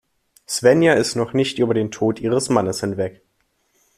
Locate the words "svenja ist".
0.49-1.13